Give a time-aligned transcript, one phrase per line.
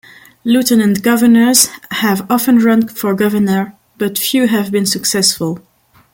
[0.45, 5.59] Lieutenant governors have often run for governor, but few have been successful.